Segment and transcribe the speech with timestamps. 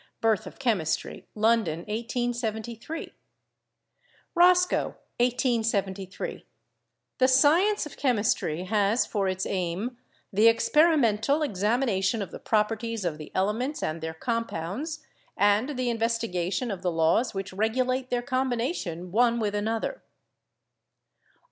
[0.19, 3.13] ("Birth of Chemistry," London, 1873.)
[4.33, 6.43] Roscoe (1873).
[7.19, 9.99] "The science of chemistry has for its aim
[10.33, 15.05] the experimental examination of the properties of the elements and their compounds,
[15.37, 20.01] and the investi gation of the laws which regulate their combination one with another."